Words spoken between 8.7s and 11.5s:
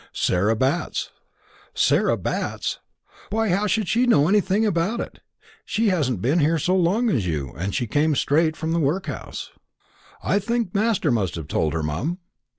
the workhouse." "I think master must have